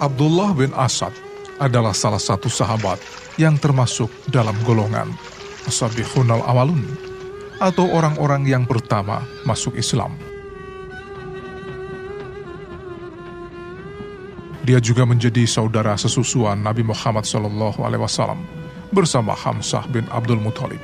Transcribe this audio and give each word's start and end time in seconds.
Abdullah 0.00 0.56
bin 0.56 0.72
Asad 0.72 1.12
adalah 1.60 1.92
salah 1.92 2.16
satu 2.16 2.48
sahabat 2.48 2.96
yang 3.36 3.60
termasuk 3.60 4.08
dalam 4.32 4.56
golongan 4.64 5.12
Asabihunal 5.68 6.40
Awalun 6.40 6.80
atau 7.60 7.84
orang-orang 7.92 8.48
yang 8.48 8.64
pertama 8.64 9.20
masuk 9.44 9.76
Islam. 9.76 10.16
Dia 14.64 14.80
juga 14.80 15.04
menjadi 15.04 15.44
saudara 15.44 15.92
sesusuan 16.00 16.64
Nabi 16.64 16.80
Muhammad 16.80 17.28
SAW 17.28 18.40
bersama 18.88 19.36
Hamzah 19.36 19.84
bin 19.92 20.08
Abdul 20.08 20.40
Muthalib. 20.40 20.80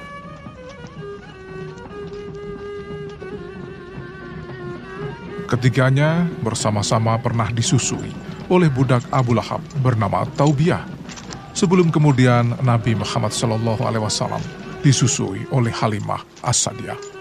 Ketiganya 5.49 6.29
bersama-sama 6.45 7.17
pernah 7.17 7.49
disusui 7.49 8.27
oleh 8.47 8.71
budak 8.71 9.03
Abu 9.11 9.35
Lahab 9.35 9.63
bernama 9.83 10.27
Taubiyah. 10.39 10.87
Sebelum 11.57 11.89
kemudian 11.89 12.53
Nabi 12.61 12.93
Muhammad 12.93 13.33
SAW 13.33 14.39
disusui 14.85 15.49
oleh 15.49 15.73
Halimah 15.73 16.21
As-Sadiyah. 16.45 17.17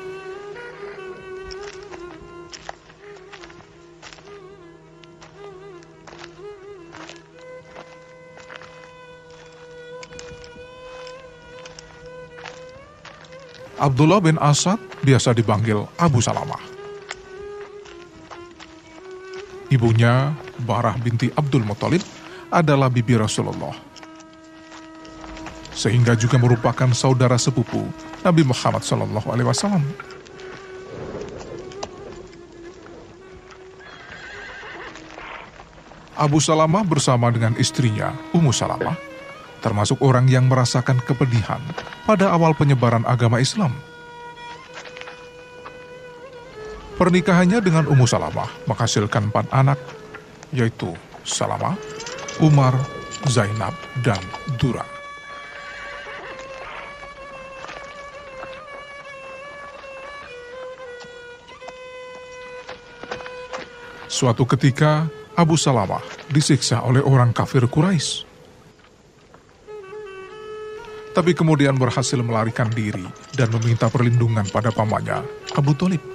Abdullah 13.75 14.17
bin 14.17 14.35
Asad 14.41 14.81
biasa 15.05 15.31
dipanggil 15.35 15.85
Abu 16.01 16.17
Salamah. 16.17 16.74
Ibunya, 19.75 20.31
Barah 20.63 20.95
binti 20.95 21.27
Abdul 21.35 21.67
Muthalib, 21.67 22.01
adalah 22.49 22.87
bibi 22.87 23.19
Rasulullah 23.19 23.75
sehingga 25.75 26.15
juga 26.15 26.39
merupakan 26.39 26.87
saudara 26.95 27.35
sepupu 27.35 27.83
Nabi 28.23 28.47
Muhammad 28.47 28.81
Wasallam. 28.81 29.83
Abu 36.15 36.39
Salamah 36.39 36.87
bersama 36.87 37.27
dengan 37.27 37.59
istrinya, 37.59 38.15
Ummu 38.31 38.55
Salamah, 38.55 38.95
termasuk 39.59 39.99
orang 39.99 40.31
yang 40.31 40.47
merasakan 40.47 41.03
kepedihan 41.03 41.59
pada 42.07 42.31
awal 42.31 42.55
penyebaran 42.55 43.03
agama 43.03 43.43
Islam. 43.43 43.75
Pernikahannya 46.95 47.59
dengan 47.59 47.91
Ummu 47.91 48.07
Salamah 48.07 48.47
menghasilkan 48.71 49.27
empat 49.27 49.51
anak, 49.51 49.75
yaitu 50.55 50.95
Salamah, 51.27 51.75
Umar, 52.39 52.71
Zainab, 53.27 53.75
dan 53.99 54.19
Dura. 54.55 54.87
Suatu 64.07 64.47
ketika, 64.47 65.11
Abu 65.35 65.59
Salamah 65.59 65.99
disiksa 66.31 66.79
oleh 66.79 67.03
orang 67.03 67.35
kafir 67.35 67.67
Quraisy. 67.67 68.23
Tapi 71.11 71.35
kemudian 71.35 71.75
berhasil 71.75 72.23
melarikan 72.23 72.71
diri 72.71 73.03
dan 73.35 73.51
meminta 73.51 73.91
perlindungan 73.91 74.47
pada 74.47 74.71
pamannya, 74.71 75.19
Abu 75.59 75.75
Talib. 75.75 76.14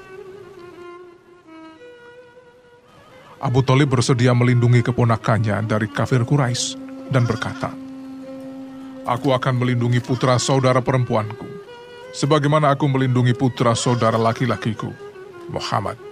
Abu 3.40 3.64
Talib 3.64 3.96
bersedia 3.96 4.36
melindungi 4.36 4.84
keponakannya 4.84 5.64
dari 5.64 5.88
kafir 5.88 6.28
Quraisy 6.28 6.76
dan 7.08 7.24
berkata, 7.24 7.72
Aku 9.08 9.32
akan 9.32 9.64
melindungi 9.64 10.04
putra 10.04 10.36
saudara 10.36 10.84
perempuanku, 10.84 11.48
sebagaimana 12.12 12.68
aku 12.68 12.84
melindungi 12.84 13.32
putra 13.32 13.72
saudara 13.72 14.20
laki-lakiku, 14.20 14.92
Muhammad. 15.48 16.09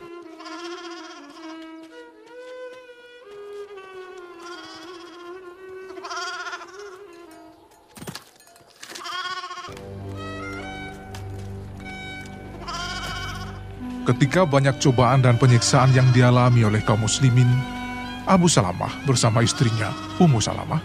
Ketika 14.09 14.49
banyak 14.49 14.81
cobaan 14.81 15.21
dan 15.21 15.37
penyiksaan 15.37 15.93
yang 15.93 16.09
dialami 16.17 16.65
oleh 16.65 16.81
kaum 16.81 17.05
muslimin, 17.05 17.45
Abu 18.25 18.49
Salamah 18.49 18.89
bersama 19.05 19.45
istrinya, 19.45 19.93
Ummu 20.17 20.41
Salamah, 20.41 20.81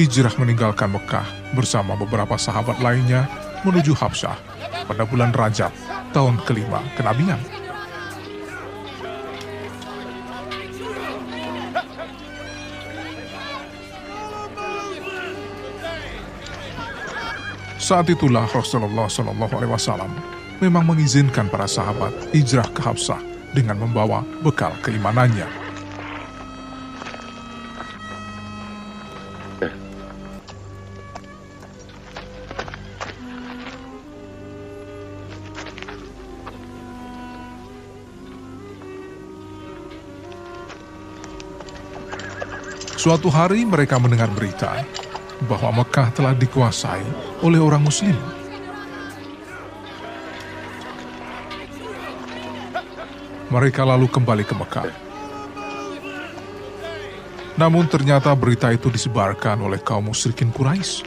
hijrah 0.00 0.32
meninggalkan 0.40 0.88
Mekah 0.88 1.28
bersama 1.52 1.92
beberapa 1.92 2.40
sahabat 2.40 2.80
lainnya 2.80 3.28
menuju 3.68 3.92
Habsyah 3.92 4.32
pada 4.88 5.04
bulan 5.04 5.36
Rajab 5.36 5.68
tahun 6.16 6.40
kelima 6.48 6.80
kenabian. 6.96 7.36
Saat 17.76 18.08
itulah 18.08 18.48
Rasulullah 18.48 19.04
Shallallahu 19.04 19.52
Alaihi 19.52 19.72
Wasallam 19.76 20.37
memang 20.58 20.82
mengizinkan 20.86 21.46
para 21.46 21.70
sahabat 21.70 22.10
hijrah 22.34 22.66
ke 22.74 22.82
Habsah 22.82 23.22
dengan 23.54 23.78
membawa 23.78 24.22
bekal 24.42 24.74
keimanannya. 24.82 25.68
Suatu 42.98 43.30
hari 43.30 43.62
mereka 43.62 43.96
mendengar 43.96 44.26
berita 44.34 44.84
bahwa 45.46 45.80
Mekah 45.80 46.10
telah 46.12 46.34
dikuasai 46.34 47.06
oleh 47.46 47.62
orang 47.62 47.80
Muslim. 47.80 48.37
Mereka 53.48 53.80
lalu 53.80 54.12
kembali 54.12 54.44
ke 54.44 54.52
Mekah. 54.52 54.92
Namun 57.56 57.88
ternyata 57.88 58.36
berita 58.36 58.68
itu 58.70 58.92
disebarkan 58.92 59.64
oleh 59.64 59.80
kaum 59.80 60.12
musyrikin 60.12 60.52
Quraisy 60.52 61.02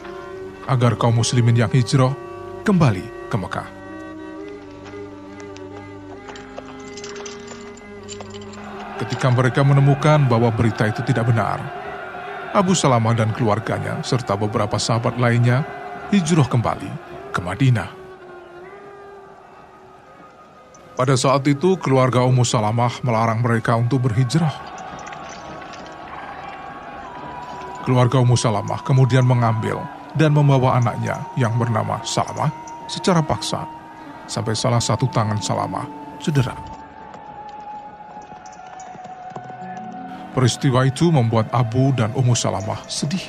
agar 0.66 0.98
kaum 0.98 1.22
muslimin 1.22 1.54
yang 1.54 1.70
hijrah 1.70 2.12
kembali 2.66 3.30
ke 3.30 3.36
Mekah. 3.38 3.68
Ketika 9.06 9.30
mereka 9.30 9.62
menemukan 9.62 10.26
bahwa 10.26 10.50
berita 10.50 10.90
itu 10.90 11.00
tidak 11.06 11.30
benar, 11.30 11.62
Abu 12.52 12.74
Salamah 12.74 13.14
dan 13.14 13.30
keluarganya 13.30 14.02
serta 14.02 14.34
beberapa 14.34 14.82
sahabat 14.82 15.14
lainnya 15.16 15.62
hijrah 16.10 16.50
kembali 16.50 16.90
ke 17.30 17.40
Madinah. 17.40 18.01
Pada 20.92 21.16
saat 21.16 21.40
itu, 21.48 21.80
keluarga 21.80 22.20
Ummu 22.20 22.44
Salamah 22.44 23.00
melarang 23.00 23.40
mereka 23.40 23.72
untuk 23.80 24.04
berhijrah. 24.04 24.52
Keluarga 27.88 28.20
Ummu 28.20 28.36
Salamah 28.36 28.84
kemudian 28.84 29.24
mengambil 29.24 29.80
dan 30.12 30.36
membawa 30.36 30.76
anaknya 30.76 31.24
yang 31.40 31.56
bernama 31.56 32.04
Salamah 32.04 32.52
secara 32.92 33.24
paksa 33.24 33.64
sampai 34.28 34.52
salah 34.52 34.84
satu 34.84 35.08
tangan 35.08 35.40
Salamah 35.40 35.88
cedera. 36.20 36.54
Peristiwa 40.36 40.84
itu 40.84 41.08
membuat 41.08 41.48
Abu 41.56 41.96
dan 41.96 42.12
Ummu 42.12 42.36
Salamah 42.36 42.84
sedih. 42.84 43.24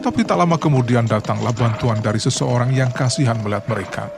Tapi 0.00 0.24
tak 0.24 0.40
lama 0.40 0.56
kemudian 0.56 1.04
datanglah 1.04 1.52
bantuan 1.52 2.00
dari 2.00 2.18
seseorang 2.18 2.72
yang 2.72 2.88
kasihan 2.96 3.36
melihat 3.44 3.68
mereka 3.68 4.08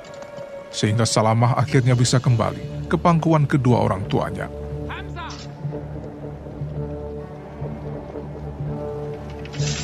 sehingga 0.68 1.08
Salamah 1.08 1.56
akhirnya 1.56 1.96
bisa 1.96 2.20
kembali 2.20 2.88
ke 2.88 2.96
pangkuan 2.96 3.44
kedua 3.44 3.84
orang 3.84 4.04
tuanya. 4.08 4.48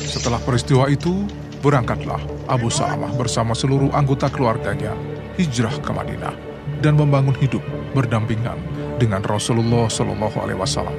Setelah 0.05 0.41
peristiwa 0.41 0.89
itu, 0.89 1.27
berangkatlah 1.61 2.17
Abu 2.49 2.71
Salamah 2.73 3.13
bersama 3.13 3.53
seluruh 3.53 3.93
anggota 3.93 4.29
keluarganya 4.31 4.95
hijrah 5.37 5.75
ke 5.81 5.91
Madinah 5.91 6.33
dan 6.79 6.97
membangun 6.97 7.35
hidup 7.37 7.61
berdampingan 7.93 8.57
dengan 9.01 9.21
Rasulullah 9.25 9.89
Shallallahu 9.91 10.37
Alaihi 10.39 10.59
Wasallam. 10.61 10.95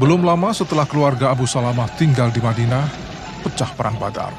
Belum 0.00 0.24
lama 0.24 0.48
setelah 0.56 0.88
keluarga 0.88 1.28
Abu 1.28 1.44
Salamah 1.44 1.84
tinggal 2.00 2.32
di 2.32 2.40
Madinah, 2.40 2.88
pecah 3.44 3.68
perang 3.76 4.00
Badar. 4.00 4.32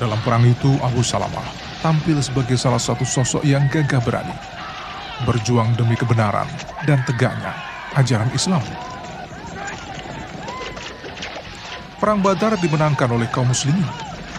Dalam 0.00 0.16
perang 0.24 0.40
itu, 0.48 0.72
Abu 0.80 1.04
Salamah 1.04 1.44
tampil 1.84 2.24
sebagai 2.24 2.56
salah 2.56 2.80
satu 2.80 3.04
sosok 3.04 3.44
yang 3.44 3.68
gagah 3.68 4.00
berani, 4.00 4.32
berjuang 5.28 5.76
demi 5.76 5.92
kebenaran 5.92 6.48
dan 6.88 7.04
tegaknya 7.04 7.52
ajaran 8.00 8.32
Islam. 8.32 8.64
Perang 12.00 12.24
Badar 12.24 12.56
dimenangkan 12.64 13.12
oleh 13.12 13.28
kaum 13.28 13.52
muslimin, 13.52 13.84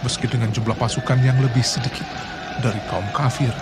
meski 0.02 0.26
dengan 0.26 0.50
jumlah 0.50 0.74
pasukan 0.74 1.22
yang 1.22 1.38
lebih 1.38 1.62
sedikit 1.62 2.10
dari 2.58 2.82
kaum 2.90 3.06
kafir. 3.14 3.54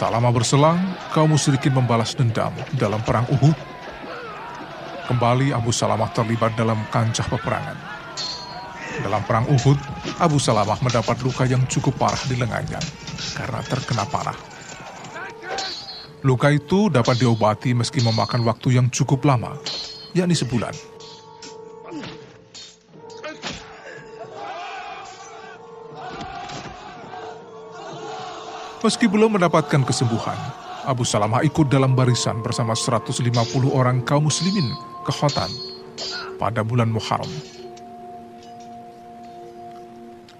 Tak 0.00 0.08
lama 0.08 0.32
berselang, 0.32 0.80
kaum 1.12 1.36
musyrikin 1.36 1.76
membalas 1.76 2.16
dendam 2.16 2.48
dalam 2.72 3.04
perang 3.04 3.28
Uhud. 3.36 3.52
Kembali 5.12 5.52
Abu 5.52 5.76
Salamah 5.76 6.08
terlibat 6.16 6.56
dalam 6.56 6.80
kancah 6.88 7.28
peperangan. 7.28 7.76
Dalam 9.04 9.20
perang 9.28 9.44
Uhud, 9.52 9.76
Abu 10.16 10.40
Salamah 10.40 10.80
mendapat 10.80 11.20
luka 11.20 11.44
yang 11.44 11.68
cukup 11.68 12.00
parah 12.00 12.24
di 12.24 12.32
lengannya 12.32 12.80
karena 13.36 13.60
terkena 13.60 14.08
panah. 14.08 14.40
Luka 16.24 16.48
itu 16.48 16.88
dapat 16.88 17.20
diobati 17.20 17.76
meski 17.76 18.00
memakan 18.00 18.40
waktu 18.48 18.80
yang 18.80 18.88
cukup 18.88 19.20
lama, 19.28 19.52
yakni 20.16 20.32
sebulan. 20.32 20.89
Meski 28.80 29.04
belum 29.04 29.36
mendapatkan 29.36 29.84
kesembuhan, 29.84 30.40
Abu 30.88 31.04
Salamah 31.04 31.44
ikut 31.44 31.68
dalam 31.68 31.92
barisan 31.92 32.40
bersama 32.40 32.72
150 32.72 33.20
orang 33.68 34.00
kaum 34.00 34.24
muslimin 34.24 34.72
ke 35.04 35.12
Khotan 35.12 35.52
pada 36.40 36.64
bulan 36.64 36.88
Muharram. 36.88 37.28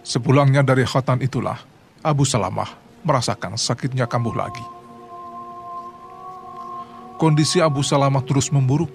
Sepulangnya 0.01 0.65
dari 0.65 0.89
Khotan 0.89 1.21
itulah, 1.21 1.61
Abu 2.01 2.25
Salamah 2.25 2.81
merasakan 3.05 3.61
sakitnya 3.61 4.09
kambuh 4.09 4.33
lagi. 4.33 4.65
Kondisi 7.21 7.61
Abu 7.61 7.85
Salamah 7.85 8.25
terus 8.25 8.49
memburuk, 8.49 8.89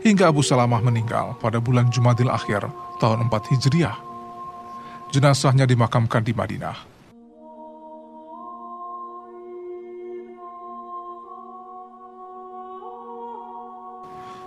hingga 0.00 0.32
Abu 0.32 0.40
Salamah 0.40 0.80
meninggal 0.80 1.36
pada 1.44 1.60
bulan 1.60 1.92
Jumadil 1.92 2.32
Akhir 2.32 2.64
tahun 2.96 3.28
4 3.28 3.52
Hijriah. 3.52 4.00
Jenazahnya 5.12 5.68
dimakamkan 5.68 6.24
di 6.24 6.32
Madinah. 6.32 6.91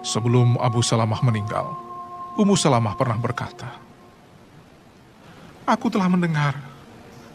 Sebelum 0.06 0.62
Abu 0.62 0.86
Salamah 0.86 1.18
meninggal, 1.26 1.74
Ummu 2.38 2.54
Salamah 2.54 2.94
pernah 2.94 3.18
berkata, 3.18 3.74
Aku 5.66 5.90
telah 5.90 6.06
mendengar 6.06 6.54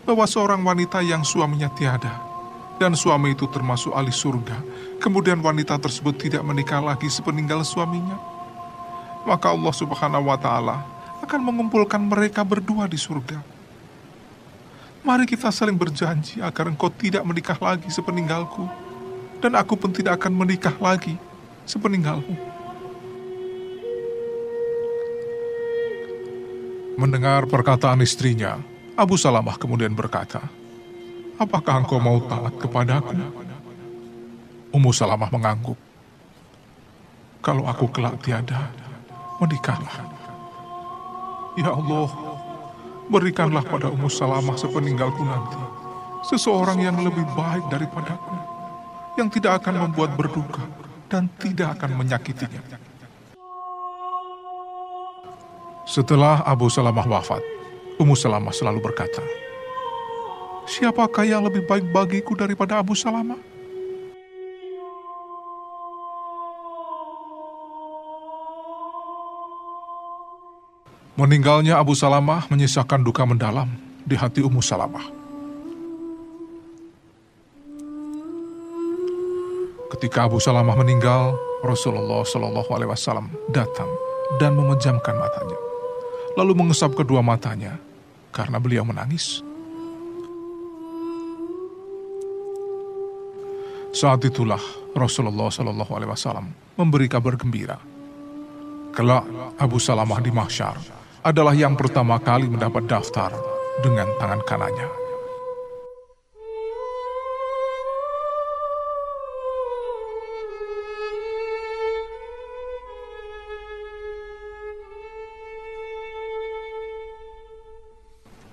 bahwa 0.06 0.22
seorang 0.22 0.62
wanita 0.62 1.02
yang 1.02 1.26
suaminya 1.26 1.66
tiada 1.74 2.22
dan 2.78 2.94
suami 2.94 3.34
itu 3.34 3.50
termasuk 3.50 3.90
ahli 3.90 4.14
surga, 4.14 4.62
kemudian 5.02 5.42
wanita 5.42 5.82
tersebut 5.82 6.14
tidak 6.14 6.46
menikah 6.46 6.78
lagi 6.78 7.10
sepeninggal 7.10 7.66
suaminya. 7.66 8.14
Maka 9.26 9.50
Allah 9.50 9.74
Subhanahu 9.74 10.30
wa 10.30 10.38
taala 10.38 10.86
akan 11.26 11.40
mengumpulkan 11.42 11.98
mereka 11.98 12.46
berdua 12.46 12.86
di 12.86 12.96
surga. 12.96 13.42
Mari 15.02 15.26
kita 15.26 15.50
saling 15.50 15.74
berjanji 15.74 16.38
agar 16.38 16.70
engkau 16.70 16.86
tidak 16.86 17.26
menikah 17.26 17.58
lagi 17.58 17.90
sepeninggalku 17.90 18.62
dan 19.42 19.58
aku 19.58 19.74
pun 19.74 19.90
tidak 19.90 20.22
akan 20.22 20.38
menikah 20.38 20.76
lagi 20.78 21.18
sepeninggalmu. 21.66 22.49
Mendengar 27.00 27.48
perkataan 27.48 28.04
istrinya, 28.04 28.60
Abu 28.92 29.16
Salamah 29.16 29.56
kemudian 29.56 29.96
berkata, 29.96 30.44
Apakah 31.40 31.80
engkau 31.80 31.96
mau 31.96 32.20
taat 32.28 32.52
kepadaku? 32.60 33.16
Ummu 34.68 34.92
Salamah 34.92 35.32
mengangguk. 35.32 35.80
Kalau 37.40 37.64
aku 37.64 37.88
kelak 37.88 38.20
tiada, 38.20 38.68
menikahlah. 39.40 40.12
Ya 41.56 41.72
Allah, 41.72 42.12
berikanlah 43.08 43.64
pada 43.64 43.88
Ummu 43.88 44.12
Salamah 44.12 44.60
sepeninggalku 44.60 45.24
nanti, 45.24 45.56
seseorang 46.28 46.84
yang 46.84 47.00
lebih 47.00 47.24
baik 47.32 47.64
daripadaku, 47.72 48.36
yang 49.16 49.32
tidak 49.32 49.64
akan 49.64 49.88
membuat 49.88 50.20
berduka 50.20 50.68
dan 51.08 51.32
tidak 51.40 51.80
akan 51.80 51.96
menyakitinya. 51.96 52.60
Setelah 55.90 56.46
Abu 56.46 56.70
Salamah 56.70 57.02
wafat, 57.02 57.42
Ummu 57.98 58.14
Salamah 58.14 58.54
selalu 58.54 58.78
berkata, 58.78 59.26
Siapakah 60.62 61.26
yang 61.26 61.42
lebih 61.42 61.66
baik 61.66 61.90
bagiku 61.90 62.38
daripada 62.38 62.78
Abu 62.78 62.94
Salamah? 62.94 63.34
Meninggalnya 71.18 71.74
Abu 71.74 71.98
Salamah 71.98 72.46
menyisakan 72.46 73.02
duka 73.02 73.26
mendalam 73.26 73.66
di 74.06 74.14
hati 74.14 74.46
Ummu 74.46 74.62
Salamah. 74.62 75.10
Ketika 79.98 80.30
Abu 80.30 80.38
Salamah 80.38 80.78
meninggal, 80.78 81.34
Rasulullah 81.66 82.22
Shallallahu 82.22 82.70
Alaihi 82.78 82.94
Wasallam 82.94 83.26
datang 83.50 83.90
dan 84.38 84.54
memejamkan 84.54 85.18
matanya 85.18 85.69
lalu 86.38 86.52
mengesap 86.54 86.94
kedua 86.94 87.22
matanya 87.24 87.78
karena 88.30 88.62
beliau 88.62 88.86
menangis. 88.86 89.42
Saat 93.90 94.22
itulah 94.22 94.62
Rasulullah 94.94 95.50
Shallallahu 95.50 95.92
Alaihi 95.98 96.10
Wasallam 96.14 96.46
memberi 96.78 97.10
kabar 97.10 97.34
gembira. 97.34 97.78
Kelak 98.94 99.26
Abu 99.58 99.82
Salamah 99.82 100.22
di 100.22 100.30
Mahsyar 100.30 100.78
adalah 101.26 101.54
yang 101.54 101.74
pertama 101.74 102.18
kali 102.22 102.46
mendapat 102.46 102.86
daftar 102.86 103.34
dengan 103.82 104.06
tangan 104.18 104.42
kanannya. 104.46 104.99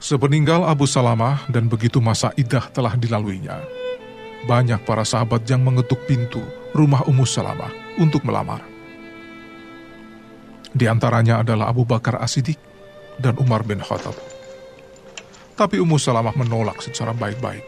Sepeninggal 0.07 0.63
Abu 0.63 0.87
Salamah 0.87 1.43
dan 1.51 1.67
begitu 1.67 1.99
masa 1.99 2.31
idah 2.39 2.63
telah 2.71 2.95
dilaluinya, 2.95 3.59
banyak 4.47 4.79
para 4.87 5.03
sahabat 5.03 5.43
yang 5.51 5.59
mengetuk 5.59 5.99
pintu 6.07 6.39
rumah 6.71 7.03
Ummu 7.03 7.27
Salamah 7.27 7.67
untuk 7.99 8.23
melamar. 8.23 8.63
Di 10.71 10.87
antaranya 10.87 11.43
adalah 11.43 11.67
Abu 11.67 11.83
Bakar 11.83 12.23
As-Siddiq 12.23 12.55
dan 13.19 13.35
Umar 13.35 13.67
bin 13.67 13.83
Khattab. 13.83 14.15
Tapi 15.59 15.75
Ummu 15.75 15.99
Salamah 15.99 16.39
menolak 16.39 16.79
secara 16.79 17.11
baik-baik. 17.11 17.67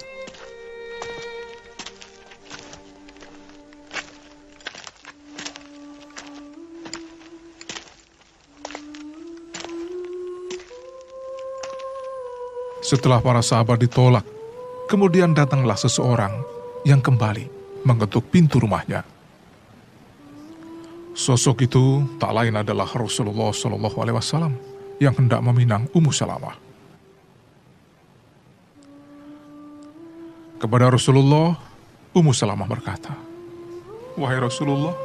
Setelah 12.89 13.22
para 13.22 13.38
sahabat 13.46 13.86
ditolak, 13.86 14.25
kemudian 14.89 15.29
datanglah 15.29 15.77
seseorang 15.77 16.41
yang 16.81 16.98
kembali 16.98 17.46
mengetuk 17.86 18.34
pintu 18.34 18.58
rumahnya. 18.58 19.05
Sosok 21.13 21.69
itu 21.69 22.01
tak 22.17 22.34
lain 22.34 22.58
adalah 22.58 22.89
Rasulullah 22.89 23.53
Shallallahu 23.53 23.93
Alaihi 24.01 24.17
Wasallam 24.17 24.53
yang 24.98 25.13
hendak 25.13 25.38
meminang 25.38 25.86
Ummu 25.93 26.10
Salamah. 26.10 26.58
Kepada 30.58 30.89
Rasulullah, 30.89 31.62
Ummu 32.10 32.34
Salamah 32.34 32.65
berkata, 32.65 33.13
Wahai 34.17 34.41
Rasulullah, 34.41 34.98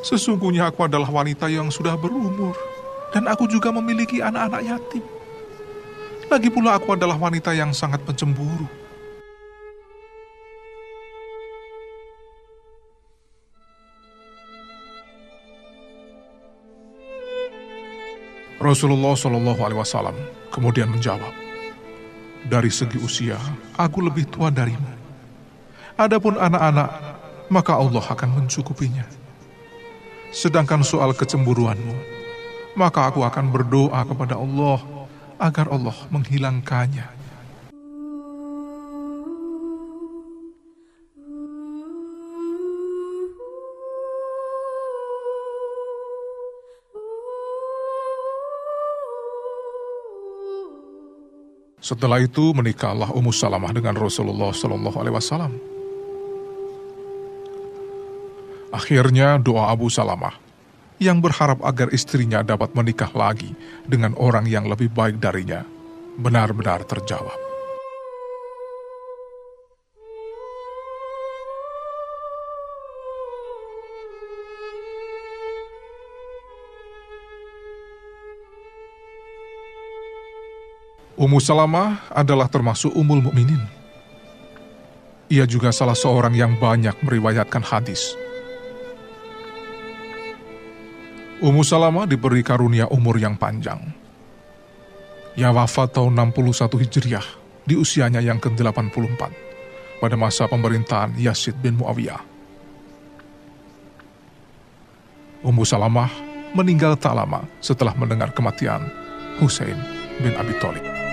sesungguhnya 0.00 0.72
aku 0.72 0.88
adalah 0.88 1.12
wanita 1.12 1.44
yang 1.52 1.68
sudah 1.68 1.92
berumur 1.92 2.56
dan 3.12 3.28
aku 3.28 3.44
juga 3.44 3.68
memiliki 3.68 4.24
anak-anak 4.24 4.64
yatim. 4.64 5.15
Lagi 6.26 6.50
pula 6.50 6.74
aku 6.74 6.98
adalah 6.98 7.14
wanita 7.14 7.54
yang 7.54 7.70
sangat 7.70 8.02
pencemburu. 8.02 8.66
Rasulullah 18.56 19.14
Shallallahu 19.14 19.60
Alaihi 19.62 19.78
Wasallam 19.78 20.16
kemudian 20.50 20.90
menjawab, 20.90 21.30
dari 22.50 22.74
segi 22.74 22.98
usia 22.98 23.38
aku 23.78 24.02
lebih 24.02 24.26
tua 24.26 24.50
darimu, 24.50 24.96
Adapun 25.96 26.36
anak-anak, 26.36 26.90
maka 27.48 27.72
Allah 27.78 28.04
akan 28.04 28.42
mencukupinya. 28.42 29.08
Sedangkan 30.28 30.84
soal 30.84 31.16
kecemburuanmu, 31.16 31.96
maka 32.76 33.08
aku 33.08 33.24
akan 33.24 33.48
berdoa 33.48 34.04
kepada 34.04 34.36
Allah 34.36 34.95
agar 35.36 35.68
Allah 35.68 35.96
menghilangkannya. 36.08 37.16
Setelah 51.86 52.18
itu 52.18 52.50
menikahlah 52.50 53.14
Ummu 53.14 53.30
Salamah 53.30 53.70
dengan 53.70 53.94
Rasulullah 53.94 54.50
Shallallahu 54.50 54.96
Alaihi 54.98 55.14
Wasallam. 55.14 55.52
Akhirnya 58.74 59.38
doa 59.38 59.70
Abu 59.70 59.86
Salamah 59.86 60.45
yang 60.96 61.20
berharap 61.20 61.60
agar 61.60 61.92
istrinya 61.92 62.40
dapat 62.40 62.72
menikah 62.72 63.12
lagi 63.12 63.52
dengan 63.84 64.16
orang 64.16 64.48
yang 64.48 64.64
lebih 64.64 64.88
baik 64.92 65.20
darinya 65.20 65.64
benar-benar 66.16 66.84
terjawab. 66.88 67.36
Ummu 81.16 81.40
Salamah 81.40 82.12
adalah 82.12 82.44
termasuk 82.44 82.92
umul 82.92 83.24
mukminin. 83.24 83.60
Ia 85.32 85.48
juga 85.48 85.72
salah 85.72 85.96
seorang 85.96 86.36
yang 86.36 86.60
banyak 86.60 86.92
meriwayatkan 87.00 87.64
hadis. 87.64 88.12
Ummu 91.36 91.60
Salamah 91.60 92.08
diberi 92.08 92.40
karunia 92.40 92.88
umur 92.88 93.20
yang 93.20 93.36
panjang. 93.36 93.76
Ia 95.36 95.52
wafat 95.52 95.92
tahun 95.92 96.16
61 96.32 96.80
Hijriah 96.80 97.26
di 97.68 97.76
usianya 97.76 98.24
yang 98.24 98.40
ke-84 98.40 99.20
pada 100.00 100.16
masa 100.16 100.48
pemerintahan 100.48 101.12
Yazid 101.20 101.60
bin 101.60 101.76
Muawiyah. 101.76 102.24
Ummu 105.44 105.64
Salamah 105.68 106.08
meninggal 106.56 106.96
tak 106.96 107.12
lama 107.12 107.44
setelah 107.60 107.92
mendengar 107.92 108.32
kematian 108.32 108.88
Hussein 109.36 109.76
bin 110.24 110.32
Abi 110.40 110.56
Thalib. 110.56 111.05